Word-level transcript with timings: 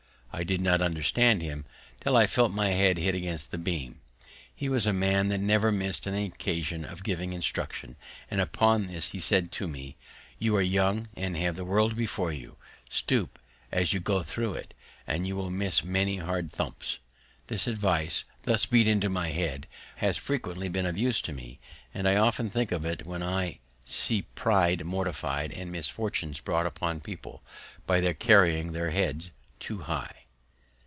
_"I 0.37 0.45
did 0.45 0.61
not 0.61 0.81
understand 0.81 1.41
him, 1.41 1.65
till 1.99 2.15
I 2.15 2.25
felt 2.25 2.53
my 2.53 2.69
head 2.69 2.97
hit 2.97 3.13
against 3.13 3.51
the 3.51 3.57
beam. 3.57 3.99
He 4.55 4.69
was 4.69 4.87
a 4.87 4.93
man 4.93 5.27
that 5.27 5.41
never 5.41 5.73
missed 5.73 6.07
any 6.07 6.27
occasion 6.27 6.85
of 6.85 7.03
giving 7.03 7.33
instruction, 7.33 7.97
and 8.31 8.39
upon 8.39 8.87
this 8.87 9.09
he 9.09 9.19
said 9.19 9.51
to 9.51 9.67
me, 9.67 9.97
"You 10.39 10.55
are 10.55 10.61
young, 10.61 11.09
and 11.17 11.35
have 11.35 11.57
the 11.57 11.65
world 11.65 11.97
before 11.97 12.31
you; 12.31 12.55
stoop 12.89 13.39
as 13.73 13.91
you 13.91 13.99
go 13.99 14.23
through 14.23 14.53
it, 14.53 14.73
and 15.05 15.27
you 15.27 15.35
will 15.35 15.49
miss 15.51 15.83
many 15.83 16.15
hard 16.17 16.49
thumps." 16.49 16.99
This 17.47 17.67
advice, 17.67 18.23
thus 18.43 18.65
beat 18.65 18.87
into 18.87 19.09
my 19.09 19.31
head, 19.31 19.67
has 19.97 20.15
frequently 20.15 20.69
been 20.69 20.85
of 20.85 20.97
use 20.97 21.21
to 21.23 21.33
me; 21.33 21.59
and 21.93 22.07
I 22.07 22.15
often 22.15 22.49
think 22.49 22.71
of 22.71 22.85
it, 22.85 23.05
when 23.05 23.21
I 23.21 23.59
see 23.83 24.21
pride 24.33 24.85
mortified, 24.85 25.51
and 25.51 25.73
misfortunes 25.73 26.39
brought 26.39 26.65
upon 26.67 27.01
people 27.01 27.43
by 27.85 27.99
their 27.99 28.13
carrying 28.13 28.71
their 28.71 28.91
heads 28.91 29.31
too 29.59 29.79
high. 29.79 30.15